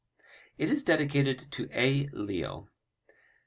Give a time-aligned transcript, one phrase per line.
[0.57, 2.07] It is dedicated to A.
[2.07, 2.67] Leo.